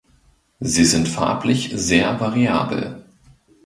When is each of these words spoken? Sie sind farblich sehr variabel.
Sie 0.61 0.85
sind 0.85 1.07
farblich 1.07 1.73
sehr 1.75 2.19
variabel. 2.19 3.03